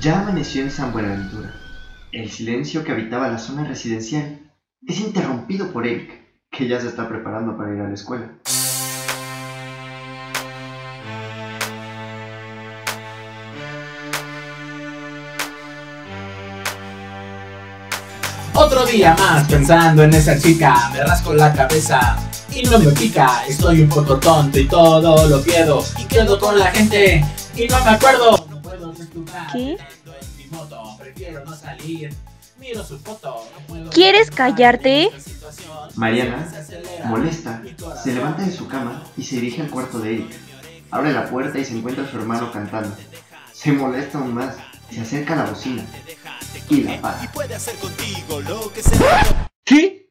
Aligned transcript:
Ya 0.00 0.20
amaneció 0.20 0.62
en 0.62 0.70
San 0.70 0.92
Buenaventura. 0.92 1.52
El 2.10 2.30
silencio 2.30 2.82
que 2.82 2.92
habitaba 2.92 3.28
la 3.28 3.38
zona 3.38 3.64
residencial 3.64 4.50
es 4.86 4.98
interrumpido 4.98 5.70
por 5.72 5.86
Eric, 5.86 6.10
que 6.50 6.66
ya 6.66 6.80
se 6.80 6.88
está 6.88 7.06
preparando 7.06 7.54
para 7.54 7.74
ir 7.74 7.82
a 7.82 7.88
la 7.88 7.92
escuela. 7.92 8.30
Otro 18.54 18.86
día 18.86 19.14
más 19.18 19.46
pensando 19.48 20.02
en 20.02 20.14
esa 20.14 20.38
chica, 20.38 20.90
me 20.94 21.04
rasco 21.04 21.34
la 21.34 21.52
cabeza 21.52 22.16
y 22.50 22.62
no 22.62 22.78
me 22.78 22.90
pica. 22.92 23.44
Estoy 23.46 23.82
un 23.82 23.90
poco 23.90 24.18
tonto 24.18 24.58
y 24.58 24.66
todo 24.66 25.28
lo 25.28 25.42
pierdo 25.42 25.84
y 25.98 26.04
quedo 26.04 26.40
con 26.40 26.58
la 26.58 26.70
gente 26.70 27.22
y 27.54 27.68
no 27.68 27.84
me 27.84 27.90
acuerdo. 27.90 28.49
¿Qué? 29.52 29.78
¿Quieres 33.92 34.30
callarte? 34.30 35.10
Mariana, 35.94 36.48
molesta, 37.04 37.62
se 38.02 38.12
levanta 38.12 38.42
de 38.42 38.52
su 38.52 38.68
cama 38.68 39.04
y 39.16 39.22
se 39.22 39.36
dirige 39.36 39.62
al 39.62 39.70
cuarto 39.70 39.98
de 39.98 40.14
Eric. 40.14 40.32
Abre 40.90 41.12
la 41.12 41.30
puerta 41.30 41.58
y 41.58 41.64
se 41.64 41.76
encuentra 41.76 42.04
a 42.04 42.10
su 42.10 42.16
hermano 42.18 42.50
cantando. 42.52 42.94
Se 43.52 43.72
molesta 43.72 44.18
aún 44.18 44.34
más, 44.34 44.56
se 44.90 45.00
acerca 45.00 45.34
a 45.34 45.36
la 45.44 45.50
bocina 45.50 45.84
y 46.68 46.82
la 46.82 46.94
apaga. 46.94 47.30
¿Qué? 49.64 50.10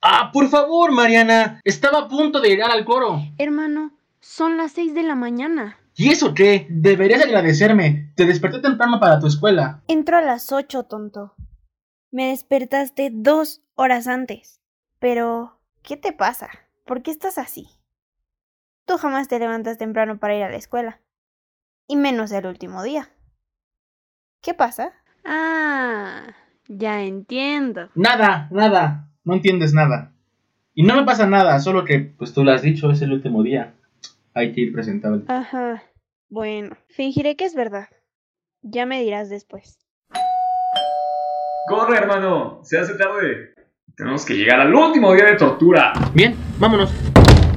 Ah, 0.00 0.30
por 0.32 0.48
favor, 0.48 0.90
Mariana. 0.92 1.60
Estaba 1.64 2.00
a 2.00 2.08
punto 2.08 2.40
de 2.40 2.48
llegar 2.48 2.70
al 2.70 2.84
coro. 2.84 3.22
Hermano, 3.38 3.92
son 4.20 4.56
las 4.56 4.72
6 4.72 4.94
de 4.94 5.02
la 5.02 5.14
mañana. 5.14 5.78
¿Y 5.94 6.10
eso 6.10 6.34
qué? 6.34 6.66
Deberías 6.70 7.22
agradecerme. 7.22 8.12
Te 8.16 8.26
desperté 8.26 8.60
temprano 8.60 8.98
para 9.00 9.20
tu 9.20 9.26
escuela. 9.26 9.82
Entro 9.88 10.16
a 10.16 10.22
las 10.22 10.52
8, 10.52 10.84
tonto. 10.84 11.34
Me 12.10 12.28
despertaste 12.28 13.10
dos 13.12 13.62
horas 13.74 14.06
antes. 14.06 14.60
Pero, 14.98 15.58
¿qué 15.82 15.96
te 15.96 16.12
pasa? 16.12 16.48
¿Por 16.84 17.02
qué 17.02 17.10
estás 17.10 17.38
así? 17.38 17.68
Tú 18.86 18.96
jamás 18.96 19.28
te 19.28 19.38
levantas 19.38 19.78
temprano 19.78 20.18
para 20.18 20.36
ir 20.36 20.42
a 20.42 20.50
la 20.50 20.56
escuela. 20.56 21.00
Y 21.86 21.96
menos 21.96 22.32
el 22.32 22.46
último 22.46 22.82
día. 22.82 23.10
¿Qué 24.40 24.54
pasa? 24.54 24.92
Ah, 25.24 26.34
ya 26.68 27.02
entiendo. 27.02 27.90
Nada, 27.94 28.48
nada. 28.50 29.08
No 29.24 29.34
entiendes 29.34 29.72
nada. 29.72 30.12
Y 30.74 30.84
no 30.84 30.96
me 30.96 31.04
pasa 31.04 31.26
nada, 31.26 31.60
solo 31.60 31.84
que, 31.84 31.98
pues 32.00 32.32
tú 32.32 32.44
lo 32.44 32.52
has 32.52 32.62
dicho, 32.62 32.90
es 32.90 33.02
el 33.02 33.12
último 33.12 33.42
día. 33.42 33.74
Hay 34.34 34.52
que 34.52 34.62
ir 34.62 34.72
presentable. 34.72 35.24
Ajá. 35.28 35.82
Bueno, 36.30 36.76
fingiré 36.88 37.36
que 37.36 37.44
es 37.44 37.54
verdad. 37.54 37.88
Ya 38.62 38.86
me 38.86 39.02
dirás 39.02 39.28
después. 39.28 39.78
¡Corre, 41.68 41.98
hermano! 41.98 42.60
Se 42.62 42.78
hace 42.78 42.94
tarde. 42.94 43.54
Tenemos 43.94 44.24
que 44.24 44.34
llegar 44.34 44.60
al 44.60 44.74
último 44.74 45.12
día 45.12 45.26
de 45.26 45.36
tortura. 45.36 45.92
Bien, 46.14 46.34
vámonos. 46.58 46.90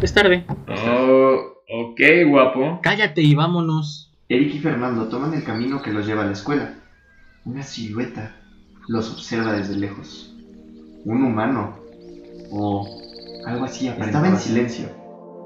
Es 0.02 0.14
tarde. 0.14 0.46
Oh, 0.68 1.62
ok, 1.70 2.02
guapo. 2.28 2.80
Cállate 2.84 3.22
y 3.22 3.34
vámonos. 3.36 4.14
Eric 4.28 4.56
y 4.56 4.60
Fernando 4.60 5.08
toman 5.08 5.34
el 5.34 5.44
camino 5.46 5.82
que 5.82 5.92
los 5.92 6.06
lleva 6.06 6.24
a 6.24 6.26
la 6.26 6.34
escuela. 6.34 6.76
Una 7.46 7.64
silueta 7.64 8.36
los 8.90 9.12
observa 9.12 9.54
desde 9.54 9.78
lejos. 9.78 10.36
Un 11.06 11.24
humano. 11.24 11.80
O 12.52 12.86
algo 13.46 13.64
así. 13.64 13.88
Estaba 13.88 14.28
en 14.28 14.38
silencio 14.38 14.90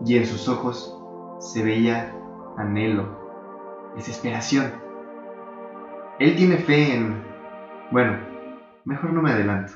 y 0.05 0.17
en 0.17 0.25
sus 0.25 0.47
ojos 0.47 0.98
se 1.39 1.63
veía 1.63 2.13
anhelo, 2.57 3.93
desesperación. 3.95 4.73
Él 6.19 6.35
tiene 6.35 6.57
fe 6.57 6.93
en... 6.93 7.23
Bueno, 7.91 8.19
mejor 8.85 9.13
no 9.13 9.21
me 9.21 9.31
adelanto. 9.31 9.73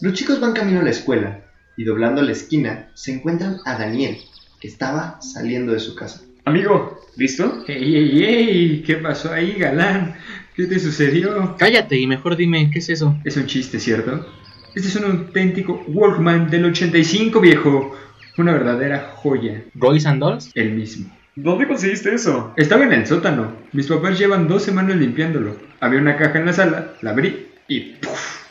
Los 0.00 0.14
chicos 0.14 0.40
van 0.40 0.54
camino 0.54 0.80
a 0.80 0.82
la 0.82 0.90
escuela 0.90 1.44
y 1.76 1.84
doblando 1.84 2.22
la 2.22 2.32
esquina 2.32 2.90
se 2.94 3.12
encuentran 3.12 3.58
a 3.64 3.78
Daniel, 3.78 4.18
que 4.60 4.68
estaba 4.68 5.20
saliendo 5.20 5.72
de 5.72 5.80
su 5.80 5.94
casa. 5.94 6.22
Amigo, 6.46 7.00
¿listo? 7.16 7.64
¡Ey, 7.68 7.96
ey, 7.96 8.24
ey! 8.24 8.82
¿Qué 8.82 8.96
pasó 8.96 9.32
ahí, 9.32 9.54
galán? 9.54 10.14
¿Qué 10.54 10.66
te 10.66 10.78
sucedió? 10.78 11.56
Cállate 11.58 11.98
y 11.98 12.06
mejor 12.06 12.36
dime, 12.36 12.70
¿qué 12.70 12.78
es 12.78 12.88
eso? 12.88 13.16
Es 13.24 13.36
un 13.36 13.46
chiste, 13.46 13.78
¿cierto? 13.78 14.26
Este 14.74 14.88
es 14.88 14.96
un 14.96 15.04
auténtico 15.04 15.84
Walkman 15.88 16.50
del 16.50 16.64
85, 16.64 17.40
viejo. 17.40 17.94
Una 18.36 18.52
verdadera 18.52 19.12
joya. 19.16 19.62
¿Royce 19.74 20.08
and 20.08 20.20
Dolls? 20.20 20.50
El 20.54 20.72
mismo. 20.72 21.10
¿Dónde 21.36 21.66
conseguiste 21.66 22.14
eso? 22.14 22.52
Estaba 22.56 22.84
en 22.84 22.92
el 22.92 23.06
sótano. 23.06 23.52
Mis 23.72 23.86
papás 23.86 24.18
llevan 24.18 24.48
dos 24.48 24.62
semanas 24.62 24.96
limpiándolo. 24.96 25.56
Había 25.80 26.00
una 26.00 26.16
caja 26.16 26.38
en 26.38 26.46
la 26.46 26.52
sala, 26.52 26.92
la 27.00 27.10
abrí 27.10 27.48
y 27.68 27.94
¡puf! 27.94 28.44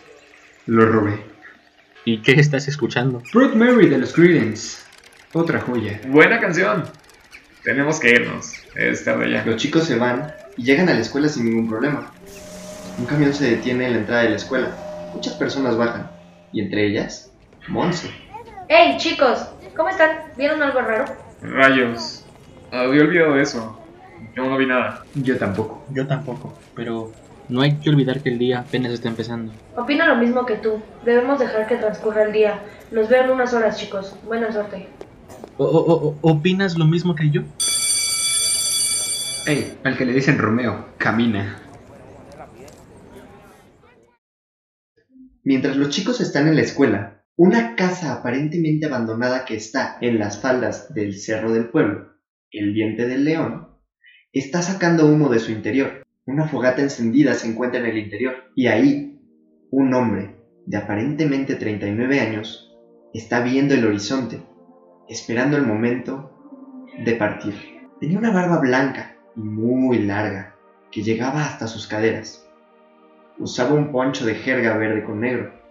Lo 0.65 0.85
robé. 0.85 1.19
¿Y 2.05 2.21
qué 2.21 2.33
estás 2.33 2.67
escuchando? 2.67 3.21
Broad 3.33 3.55
Mary 3.55 3.87
de 3.87 3.97
los 3.97 4.13
Creedence. 4.13 4.83
Otra 5.33 5.59
joya. 5.61 5.99
Buena 6.07 6.39
canción. 6.39 6.83
Tenemos 7.63 7.99
que 7.99 8.11
irnos. 8.11 8.53
Es 8.75 9.03
tarde 9.03 9.31
ya. 9.31 9.45
Los 9.45 9.57
chicos 9.57 9.85
se 9.85 9.97
van 9.97 10.33
y 10.57 10.63
llegan 10.63 10.89
a 10.89 10.93
la 10.93 10.99
escuela 10.99 11.29
sin 11.29 11.45
ningún 11.45 11.69
problema. 11.69 12.11
Un 12.97 13.05
camión 13.05 13.33
se 13.33 13.49
detiene 13.49 13.87
en 13.87 13.93
la 13.93 13.99
entrada 13.99 14.23
de 14.23 14.29
la 14.29 14.35
escuela. 14.35 15.09
Muchas 15.13 15.33
personas 15.33 15.77
bajan, 15.77 16.09
y 16.51 16.61
entre 16.61 16.87
ellas, 16.87 17.31
Monse. 17.67 18.09
Hey 18.67 18.95
chicos, 18.97 19.47
¿cómo 19.75 19.89
están? 19.89 20.09
¿Vieron 20.37 20.61
algo 20.61 20.81
raro? 20.81 21.05
Rayos. 21.41 22.25
Había 22.71 23.01
olvidado 23.03 23.39
eso. 23.39 23.79
Yo 24.35 24.45
no 24.49 24.57
vi 24.57 24.65
nada. 24.65 25.03
Yo 25.15 25.37
tampoco. 25.37 25.85
Yo 25.91 26.07
tampoco, 26.07 26.57
pero 26.75 27.11
no 27.49 27.61
hay 27.61 27.73
que 27.77 27.89
olvidar 27.89 28.21
que 28.21 28.29
el 28.29 28.39
día 28.39 28.59
apenas 28.59 28.91
está 28.93 29.09
empezando. 29.09 29.51
Opino 29.75 30.07
lo 30.07 30.15
mismo 30.15 30.45
que 30.45 30.55
tú. 30.55 30.81
Debemos 31.05 31.39
dejar 31.39 31.67
que 31.67 31.75
transcurra 31.75 32.23
el 32.23 32.31
día. 32.31 32.59
Los 32.91 33.09
veo 33.09 33.23
en 33.25 33.31
unas 33.31 33.53
horas, 33.53 33.77
chicos. 33.77 34.15
Buena 34.25 34.51
suerte. 34.51 34.87
O- 35.57 35.65
o- 35.65 36.07
o- 36.07 36.17
¿Opinas 36.31 36.77
lo 36.77 36.85
mismo 36.85 37.13
que 37.15 37.29
yo? 37.29 37.41
Ey, 39.45 39.77
al 39.83 39.97
que 39.97 40.05
le 40.05 40.13
dicen 40.13 40.37
Romeo, 40.39 40.85
camina. 40.97 41.59
Mientras 45.43 45.75
los 45.75 45.89
chicos 45.89 46.21
están 46.21 46.47
en 46.47 46.55
la 46.55 46.61
escuela, 46.61 47.22
una 47.35 47.75
casa 47.75 48.13
aparentemente 48.13 48.85
abandonada 48.85 49.43
que 49.45 49.55
está 49.55 49.97
en 50.01 50.19
las 50.19 50.39
faldas 50.39 50.93
del 50.93 51.17
Cerro 51.17 51.51
del 51.51 51.69
Pueblo, 51.69 52.13
el 52.51 52.73
Diente 52.73 53.07
del 53.07 53.25
León, 53.25 53.69
está 54.31 54.61
sacando 54.61 55.07
humo 55.07 55.29
de 55.29 55.39
su 55.39 55.51
interior. 55.51 56.03
Una 56.25 56.47
fogata 56.47 56.81
encendida 56.81 57.33
se 57.33 57.47
encuentra 57.47 57.79
en 57.79 57.87
el 57.87 57.97
interior 57.97 58.35
y 58.55 58.67
ahí 58.67 59.19
un 59.71 59.93
hombre 59.95 60.35
de 60.67 60.77
aparentemente 60.77 61.55
39 61.55 62.19
años 62.19 62.71
está 63.15 63.41
viendo 63.41 63.73
el 63.73 63.85
horizonte, 63.85 64.39
esperando 65.09 65.57
el 65.57 65.63
momento 65.63 66.31
de 67.03 67.15
partir. 67.15 67.55
Tenía 67.99 68.19
una 68.19 68.31
barba 68.31 68.59
blanca 68.59 69.17
y 69.35 69.41
muy 69.41 69.97
larga 69.99 70.55
que 70.91 71.01
llegaba 71.01 71.43
hasta 71.43 71.65
sus 71.65 71.87
caderas. 71.87 72.47
Usaba 73.39 73.73
un 73.73 73.91
poncho 73.91 74.23
de 74.25 74.35
jerga 74.35 74.77
verde 74.77 75.03
con 75.03 75.21
negro, 75.21 75.62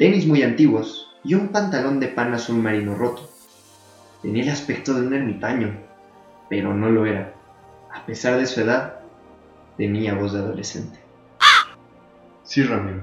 tenis 0.00 0.26
muy 0.26 0.42
antiguos 0.42 1.14
y 1.22 1.34
un 1.34 1.48
pantalón 1.48 2.00
de 2.00 2.08
pan 2.08 2.32
azul 2.32 2.56
marino 2.56 2.94
roto. 2.94 3.28
Tenía 4.22 4.44
el 4.44 4.48
aspecto 4.48 4.94
de 4.94 5.06
un 5.06 5.12
ermitaño, 5.12 5.76
pero 6.48 6.72
no 6.72 6.88
lo 6.88 7.04
era. 7.04 7.34
A 7.92 8.06
pesar 8.06 8.38
de 8.38 8.46
su 8.46 8.62
edad, 8.62 9.00
tenía 9.76 10.14
voz 10.14 10.32
de 10.32 10.38
adolescente. 10.38 10.98
Sí, 12.44 12.62
Ramiro. 12.62 13.02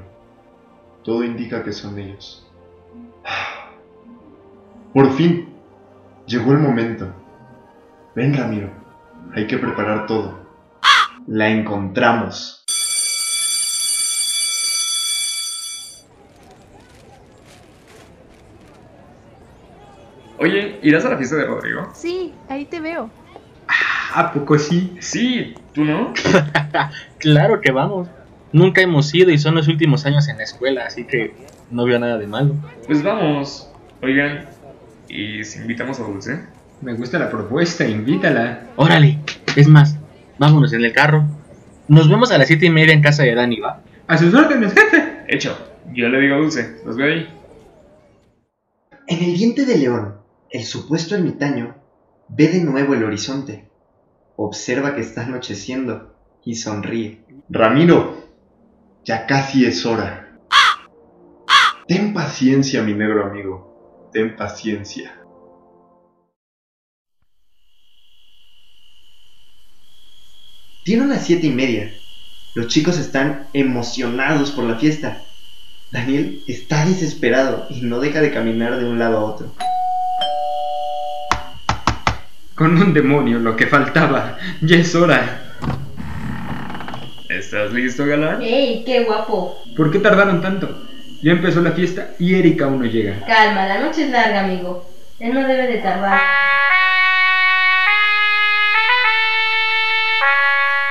Todo 1.04 1.24
indica 1.24 1.64
que 1.64 1.72
son 1.72 2.00
ellos. 2.00 2.48
Por 4.92 5.14
fin. 5.14 5.54
Llegó 6.26 6.54
el 6.54 6.60
momento. 6.60 7.14
Ven, 8.16 8.34
Ramiro. 8.34 8.72
Hay 9.36 9.46
que 9.46 9.60
preparar 9.60 10.08
todo. 10.08 10.40
La 11.28 11.48
encontramos. 11.48 12.66
Oye, 20.40 20.80
¿irás 20.84 21.04
a 21.06 21.10
la 21.10 21.18
fiesta 21.18 21.36
de 21.36 21.46
Rodrigo? 21.46 21.90
Sí, 21.94 22.34
ahí 22.50 22.66
te 22.66 22.80
veo. 22.80 23.10
¿A 24.14 24.32
poco 24.32 24.58
sí? 24.58 24.96
Sí, 25.00 25.56
¿tú 25.74 25.84
no? 25.84 26.14
Claro 27.20 27.60
que 27.62 27.72
vamos. 27.72 28.08
Nunca 28.54 28.82
hemos 28.82 29.14
ido 29.14 29.32
y 29.32 29.38
son 29.38 29.56
los 29.56 29.68
últimos 29.68 30.06
años 30.06 30.28
en 30.30 30.38
la 30.38 30.44
escuela, 30.44 30.86
así 30.86 31.06
que 31.06 31.34
no 31.72 31.86
veo 31.86 32.00
nada 32.00 32.18
de 32.18 32.28
malo. 32.28 32.56
Pues 32.86 33.04
vamos. 33.04 33.70
Oigan, 34.02 34.46
¿y 35.10 35.44
si 35.44 35.60
invitamos 35.60 36.00
a 36.00 36.04
Dulce? 36.04 36.40
Me 36.82 36.94
gusta 36.94 37.18
la 37.20 37.30
propuesta, 37.30 37.86
invítala. 37.86 38.62
Órale, 38.76 39.20
es 39.56 39.68
más, 39.68 39.98
vámonos 40.38 40.72
en 40.74 40.86
el 40.86 40.94
carro. 40.94 41.26
Nos 41.88 42.10
vemos 42.10 42.32
a 42.32 42.38
las 42.38 42.48
siete 42.48 42.68
y 42.68 42.70
media 42.70 42.94
en 42.94 43.02
casa 43.02 43.24
de 43.24 43.34
Dani, 43.34 43.60
¿va? 43.60 43.82
A 44.08 44.18
sus 44.18 44.34
órdenes, 44.34 44.74
jefe. 44.74 45.24
Hecho. 45.28 45.58
Yo 45.94 46.10
le 46.10 46.20
digo 46.20 46.36
a 46.36 46.38
Dulce. 46.40 46.78
Los 46.86 46.96
veo 46.96 47.08
ahí. 47.08 47.28
En 49.08 49.24
el 49.24 49.38
diente 49.38 49.66
de 49.66 49.78
león, 49.78 50.16
el 50.58 50.66
supuesto 50.66 51.14
ermitaño 51.14 51.76
ve 52.30 52.48
de 52.48 52.62
nuevo 52.62 52.96
el 52.96 53.04
horizonte. 53.04 53.70
Observa 54.38 54.96
que 54.96 55.02
está 55.02 55.22
anocheciendo 55.22 56.16
y 56.44 56.56
sonríe. 56.56 57.24
Ramiro, 57.48 58.18
ya 59.06 59.28
casi 59.28 59.68
es 59.68 59.86
hora. 59.86 60.40
Ten 61.88 62.12
paciencia, 62.12 62.82
mi 62.82 62.96
negro 62.96 63.28
amigo. 63.28 64.10
Ten 64.12 64.36
paciencia. 64.36 65.14
Tiene 70.84 71.06
las 71.06 71.24
siete 71.24 71.46
y 71.46 71.52
media. 71.52 71.94
Los 72.56 72.68
chicos 72.68 72.98
están 72.98 73.48
emocionados 73.54 74.50
por 74.50 74.64
la 74.64 74.80
fiesta. 74.80 75.22
Daniel 75.92 76.42
está 76.48 76.84
desesperado 76.84 77.68
y 77.70 77.82
no 77.82 78.00
deja 78.00 78.22
de 78.22 78.32
caminar 78.32 78.80
de 78.80 78.90
un 78.90 78.98
lado 78.98 79.18
a 79.18 79.24
otro. 79.24 79.54
Con 82.58 82.76
un 82.76 82.92
demonio, 82.92 83.38
lo 83.38 83.56
que 83.56 83.68
faltaba. 83.68 84.40
Ya 84.62 84.78
es 84.78 84.96
hora. 84.96 85.44
¿Estás 87.30 87.72
listo, 87.72 88.04
galán? 88.04 88.42
¡Ey, 88.42 88.84
qué 88.84 89.04
guapo! 89.04 89.62
¿Por 89.76 89.92
qué 89.92 90.00
tardaron 90.00 90.42
tanto? 90.42 90.88
Ya 91.22 91.34
empezó 91.34 91.62
la 91.62 91.74
fiesta 91.74 92.16
y 92.18 92.34
Erika 92.34 92.66
aún 92.66 92.80
no 92.80 92.86
llega. 92.86 93.24
Calma, 93.28 93.68
la 93.68 93.80
noche 93.80 94.06
es 94.06 94.10
larga, 94.10 94.40
amigo. 94.40 94.90
Él 95.20 95.36
no 95.36 95.48
debe 95.48 95.68
de 95.68 95.78
tardar. 95.78 96.20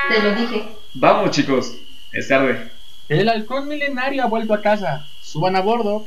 Te 0.09 0.23
lo 0.23 0.35
dije. 0.37 0.69
Vamos, 0.95 1.33
chicos. 1.33 1.75
Es 2.13 2.29
tarde. 2.29 2.71
El 3.09 3.29
halcón 3.29 3.67
milenario 3.67 4.23
ha 4.23 4.29
vuelto 4.29 4.55
a 4.55 4.63
casa. 4.63 5.05
Suban 5.21 5.57
a 5.57 5.63
bordo. 5.63 6.07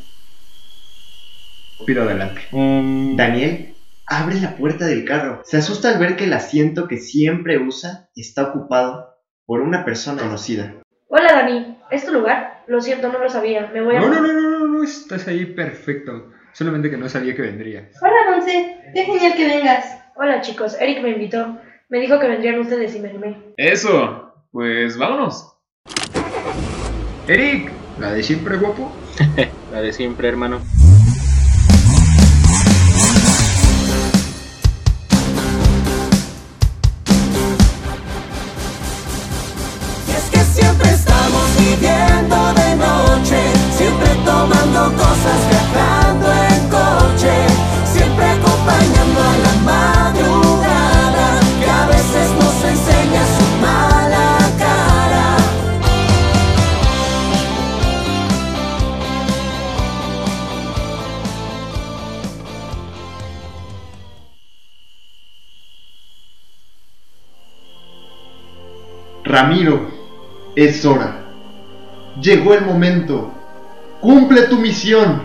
Pido 1.86 2.04
adelante. 2.04 2.48
Mm, 2.52 3.18
Daniel 3.18 3.74
abre 4.10 4.42
la 4.42 4.58
puerta 4.58 4.88
del 4.88 5.06
carro. 5.06 5.42
Se 5.46 5.58
asusta 5.58 5.90
al 5.90 6.00
ver 6.00 6.16
que 6.16 6.26
el 6.26 6.34
asiento 6.34 6.88
que 6.88 6.98
siempre 6.98 7.60
usa 7.60 8.10
está 8.16 8.50
ocupado 8.50 9.16
por 9.46 9.62
una 9.62 9.86
persona 9.86 10.22
conocida. 10.22 10.82
Hola, 11.08 11.34
Dani. 11.34 11.78
¿Es 11.92 12.06
tu 12.06 12.12
lugar? 12.12 12.64
Lo 12.68 12.82
siento, 12.82 13.12
no 13.12 13.20
lo 13.20 13.30
sabía. 13.30 13.70
Me 13.74 13.82
voy 13.82 13.96
a... 13.96 14.00
No, 14.00 14.10
no, 14.10 14.22
no, 14.22 14.34
no, 14.34 14.50
no, 14.50 14.68
no, 14.68 14.84
estás 14.84 15.28
ahí 15.28 15.46
perfecto. 15.46 16.32
Solamente 16.54 16.90
que 16.90 16.98
no 16.98 17.08
sabía 17.08 17.36
que 17.36 17.44
vendría. 17.44 17.90
Hola, 18.02 18.32
Monse. 18.32 18.78
Qué 18.94 19.04
genial 19.06 19.34
que 19.36 19.48
vengas. 19.48 20.04
Hola, 20.16 20.42
chicos. 20.42 20.76
Eric 20.80 21.02
me 21.02 21.12
invitó. 21.12 21.58
Me 21.90 22.00
dijo 22.00 22.20
que 22.20 22.28
vendrían 22.28 22.60
ustedes 22.60 22.96
y 22.96 23.00
me 23.00 23.10
animé. 23.10 23.54
Eso. 23.58 24.34
Pues 24.52 24.98
vámonos. 24.98 25.56
Eric, 27.28 27.72
la 28.00 28.12
de 28.14 28.24
siempre 28.24 28.58
guapo. 28.58 28.92
la 29.72 29.82
de 29.82 29.94
siempre, 29.94 30.28
hermano. 30.28 30.60
Viviendo 41.60 42.54
de 42.54 42.76
noche, 42.76 43.40
siempre 43.78 44.10
tomando 44.26 44.82
cosas, 44.96 45.40
viajando 45.50 46.28
en 46.32 46.62
coche, 46.70 47.36
siempre 47.86 48.26
acompañando 48.26 49.20
a 49.22 49.36
la 49.46 49.54
madrugada, 49.72 51.28
que 51.60 51.70
a 51.70 51.86
veces 51.88 52.28
nos 52.40 52.64
enseña 52.64 53.24
su 53.36 53.48
mala 53.62 54.28
cara. 54.58 55.28
Ramiro, 69.26 69.92
es 70.56 70.86
hora. 70.86 71.29
Llegó 72.21 72.54
el 72.54 72.66
momento. 72.66 73.31
Cumple 74.01 74.44
tu 74.44 74.57
misión. 74.57 75.24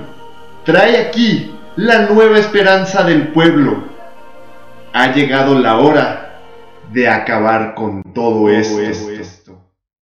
Trae 0.65 0.99
aquí 0.99 1.51
la 1.77 2.07
nueva 2.07 2.39
esperanza 2.39 3.03
del 3.05 3.29
pueblo. 3.29 3.85
Ha 4.93 5.13
llegado 5.13 5.59
la 5.59 5.79
hora 5.79 6.41
de 6.93 7.09
acabar 7.09 7.75
con 7.75 8.03
todo, 8.15 8.49
esto. 8.49 9.44